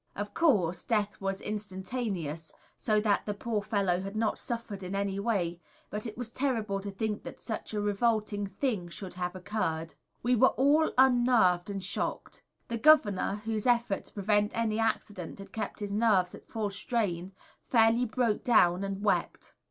Of 0.15 0.33
course, 0.33 0.83
death 0.83 1.21
was 1.21 1.41
instantaneous, 1.41 2.51
so 2.75 2.99
that 3.01 3.27
the 3.27 3.35
poor 3.35 3.61
fellow 3.61 4.01
had 4.01 4.15
not 4.15 4.39
suffered 4.39 4.81
in 4.81 4.95
any 4.95 5.19
way; 5.19 5.61
but 5.91 6.07
it 6.07 6.17
was 6.17 6.31
terrible 6.31 6.79
to 6.79 6.89
think 6.89 7.21
that 7.21 7.39
such 7.39 7.71
a 7.75 7.79
revolting 7.79 8.47
thing 8.47 8.87
should 8.89 9.13
have 9.13 9.35
occurred. 9.35 9.93
We 10.23 10.35
were 10.35 10.55
all 10.57 10.91
unnerved 10.97 11.69
and 11.69 11.83
shocked. 11.83 12.41
The 12.67 12.79
Governor, 12.79 13.43
whose 13.45 13.67
efforts 13.67 14.07
to 14.09 14.15
prevent 14.15 14.57
any 14.57 14.79
accident 14.79 15.37
had 15.37 15.53
kept 15.53 15.81
his 15.81 15.93
nerves 15.93 16.33
at 16.33 16.47
full 16.47 16.71
strain, 16.71 17.33
fairly 17.67 18.05
broke 18.05 18.43
down 18.43 18.83
and 18.83 19.03
wept. 19.03 19.53